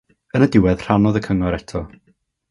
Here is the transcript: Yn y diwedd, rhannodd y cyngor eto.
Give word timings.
Yn 0.37 0.45
y 0.45 0.47
diwedd, 0.55 0.81
rhannodd 0.85 1.19
y 1.19 1.21
cyngor 1.27 1.57
eto. 1.59 1.83